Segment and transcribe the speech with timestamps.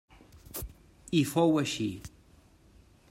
[1.19, 1.89] I fou així.